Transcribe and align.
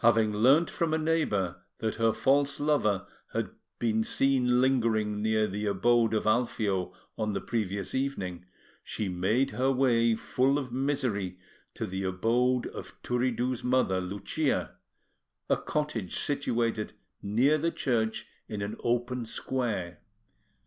Having 0.00 0.34
learnt 0.34 0.68
from 0.68 0.92
a 0.92 0.98
neighbour 0.98 1.62
that 1.78 1.94
her 1.94 2.12
false 2.12 2.60
lover 2.60 3.06
had 3.32 3.48
been 3.78 4.04
seen 4.04 4.60
lingering 4.60 5.22
near 5.22 5.46
the 5.46 5.64
abode 5.64 6.12
of 6.12 6.26
Alfio 6.26 6.92
on 7.16 7.32
the 7.32 7.40
previous 7.40 7.94
evening, 7.94 8.44
she 8.82 9.08
made 9.08 9.52
her 9.52 9.72
way, 9.72 10.14
full 10.14 10.58
of 10.58 10.70
misery, 10.70 11.38
to 11.72 11.86
the 11.86 12.04
abode 12.04 12.66
of 12.66 13.00
Turiddu's 13.02 13.64
mother, 13.64 14.02
Lucia, 14.02 14.74
a 15.48 15.56
cottage 15.56 16.14
situated 16.18 16.92
near 17.22 17.56
the 17.56 17.70
church 17.72 18.26
in 18.46 18.60
an 18.60 18.76
open 18.80 19.24
square. 19.24 20.02